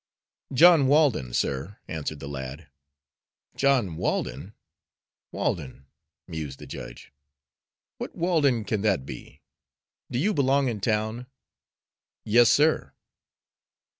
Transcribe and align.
"John 0.51 0.87
Walden, 0.87 1.31
sir," 1.31 1.77
answered 1.87 2.19
the 2.19 2.27
lad. 2.27 2.67
"John 3.55 3.97
Walden? 3.97 4.55
Walden?" 5.31 5.85
mused 6.25 6.57
the 6.57 6.65
judge. 6.65 7.13
"What 7.99 8.15
Walden 8.15 8.63
can 8.65 8.81
that 8.81 9.05
be? 9.05 9.41
Do 10.09 10.17
you 10.17 10.33
belong 10.33 10.69
in 10.69 10.79
town?" 10.81 11.27
"Yes, 12.25 12.49
sir." 12.49 12.93